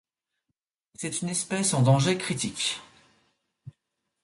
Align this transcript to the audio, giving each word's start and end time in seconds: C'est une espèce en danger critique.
C'est 0.95 1.21
une 1.21 1.29
espèce 1.29 1.75
en 1.75 1.83
danger 1.83 2.17
critique. 2.17 2.81